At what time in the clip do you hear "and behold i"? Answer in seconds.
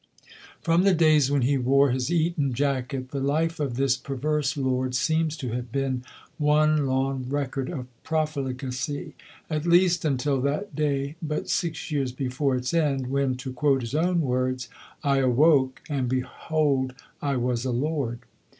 15.87-17.35